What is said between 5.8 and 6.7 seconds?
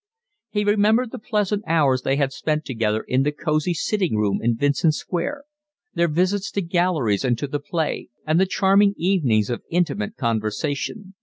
their visits to